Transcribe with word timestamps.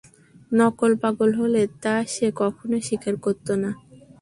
নকল 0.51 0.91
পাগল 1.01 1.29
হলে 1.39 1.61
তা 1.83 1.95
সে 2.13 2.27
কখনো 2.41 2.75
স্বীকার 2.87 3.15
করত 3.25 3.47
না। 3.63 3.69